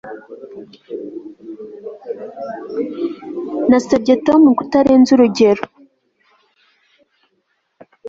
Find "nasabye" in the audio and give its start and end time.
3.69-4.13